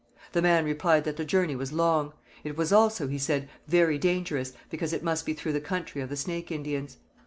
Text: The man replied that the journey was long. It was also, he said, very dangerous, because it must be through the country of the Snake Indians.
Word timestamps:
The 0.31 0.41
man 0.41 0.65
replied 0.65 1.03
that 1.03 1.17
the 1.17 1.23
journey 1.25 1.55
was 1.55 1.71
long. 1.71 2.13
It 2.43 2.57
was 2.57 2.73
also, 2.73 3.05
he 3.05 3.19
said, 3.19 3.47
very 3.67 3.99
dangerous, 3.99 4.51
because 4.71 4.93
it 4.93 5.03
must 5.03 5.27
be 5.27 5.33
through 5.33 5.53
the 5.53 5.61
country 5.61 6.01
of 6.01 6.09
the 6.09 6.17
Snake 6.17 6.49
Indians. 6.51 6.97